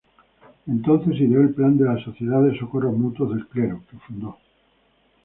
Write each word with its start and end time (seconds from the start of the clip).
Entonces 0.65 1.21
ideó 1.21 1.41
el 1.41 1.53
plan 1.53 1.77
de 1.77 1.85
la 1.85 2.03
Sociedad 2.03 2.41
de 2.41 2.57
socorros 2.57 2.97
mutuos 2.97 3.29
del 3.35 3.45
Clero, 3.45 3.83
que 3.91 3.99
fundó. 3.99 4.35